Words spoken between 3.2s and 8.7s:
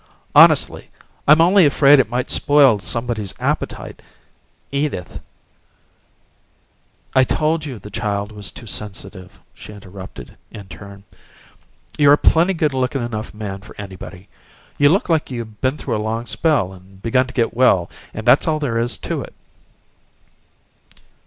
appetite. Edith" "I told you the child was too